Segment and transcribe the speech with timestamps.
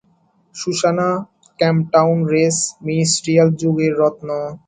[0.55, 1.09] সুসানা,
[1.59, 2.57] "Camptown race"
[2.85, 4.29] minstrel যুগের রত্ন।